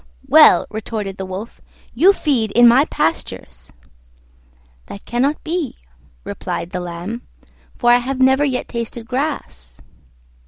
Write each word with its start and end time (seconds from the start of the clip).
"Well," 0.25 0.65
retorted 0.71 1.17
the 1.17 1.27
Wolf, 1.27 1.61
"you 1.93 2.11
feed 2.11 2.49
in 2.53 2.67
my 2.67 2.85
pastures." 2.85 3.71
"That 4.87 5.05
cannot 5.05 5.43
be," 5.43 5.75
replied 6.23 6.71
the 6.71 6.79
Lamb, 6.79 7.21
"for 7.77 7.91
I 7.91 7.97
have 7.97 8.19
never 8.19 8.43
yet 8.43 8.67
tasted 8.67 9.05
grass." 9.07 9.79